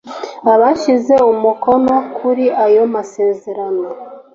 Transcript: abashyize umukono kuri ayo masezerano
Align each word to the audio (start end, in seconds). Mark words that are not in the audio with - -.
abashyize 0.53 1.15
umukono 1.31 1.95
kuri 2.17 2.45
ayo 2.65 2.83
masezerano 2.93 3.87